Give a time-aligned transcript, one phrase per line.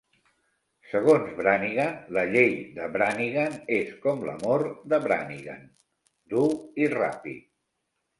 [0.91, 5.61] Segons Brannigan, "la Llei de Brannigan és com l'amor de Brannigan:
[6.33, 6.47] dur
[6.85, 7.47] i ràpid".